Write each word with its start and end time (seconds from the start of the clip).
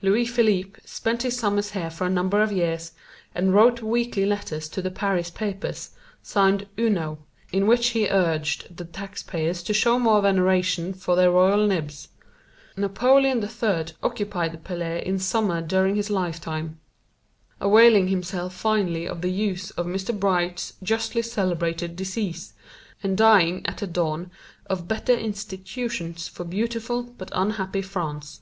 Louis 0.00 0.24
Philippe 0.24 0.80
spent 0.86 1.24
his 1.24 1.36
summers 1.36 1.72
here 1.72 1.90
for 1.90 2.06
a 2.06 2.08
number 2.08 2.40
of 2.42 2.50
years, 2.50 2.92
and 3.34 3.52
wrote 3.52 3.82
weekly 3.82 4.24
letters 4.24 4.66
to 4.70 4.80
the 4.80 4.90
Paris 4.90 5.28
papers, 5.28 5.90
signed 6.22 6.66
"Uno," 6.78 7.18
in 7.52 7.66
which 7.66 7.88
he 7.88 8.08
urged 8.08 8.74
the 8.78 8.86
taxpayers 8.86 9.62
to 9.64 9.74
show 9.74 9.98
more 9.98 10.22
veneration 10.22 10.94
for 10.94 11.16
their 11.16 11.30
royal 11.30 11.66
nibs. 11.66 12.08
Napoleon 12.78 13.42
III 13.42 13.88
occupied 14.02 14.52
the 14.52 14.56
palais 14.56 15.02
in 15.04 15.18
summer 15.18 15.60
during 15.60 15.96
his 15.96 16.08
lifetime, 16.08 16.80
availing 17.60 18.08
himself 18.08 18.54
finally 18.54 19.06
of 19.06 19.20
the 19.20 19.30
use 19.30 19.70
of 19.72 19.84
Mr. 19.84 20.18
Bright's 20.18 20.72
justly 20.82 21.20
celebrated 21.20 21.94
disease 21.94 22.54
and 23.02 23.18
dying 23.18 23.66
at 23.66 23.76
the 23.76 23.86
dawn 23.86 24.30
of 24.64 24.88
better 24.88 25.12
institutions 25.12 26.26
for 26.26 26.44
beautiful 26.44 27.02
but 27.02 27.28
unhappy 27.34 27.82
France. 27.82 28.40